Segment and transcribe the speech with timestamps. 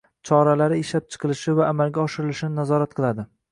[0.27, 3.31] choralari ishlab chiqilishi va amalga oshirilishini nazorat qiladi;